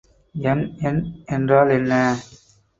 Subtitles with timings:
[0.35, 0.99] Young எண்
[1.27, 1.93] என்றால் என்ன?